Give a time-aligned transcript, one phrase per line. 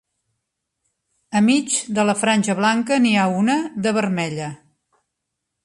[1.39, 4.51] Al mig de la franja blanca n'hi ha una de vermella.